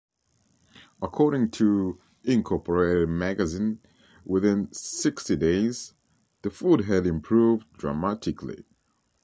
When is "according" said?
0.99-1.51